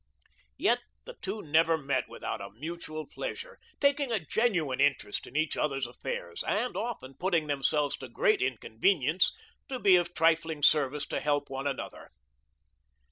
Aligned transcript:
Yet 0.57 0.79
the 1.05 1.13
two 1.21 1.43
never 1.43 1.77
met 1.77 2.09
without 2.09 2.41
a 2.41 2.49
mutual 2.49 3.05
pleasure, 3.05 3.55
taking 3.79 4.11
a 4.11 4.19
genuine 4.19 4.81
interest 4.81 5.27
in 5.27 5.35
each 5.35 5.55
other's 5.55 5.85
affairs, 5.85 6.43
and 6.47 6.75
often 6.75 7.13
putting 7.13 7.45
themselves 7.45 7.97
to 7.97 8.09
great 8.09 8.41
inconvenience 8.41 9.31
to 9.69 9.77
be 9.77 9.95
of 9.97 10.15
trifling 10.15 10.63
service 10.63 11.05
to 11.05 11.19
help 11.19 11.51
one 11.51 11.67
another. 11.67 12.09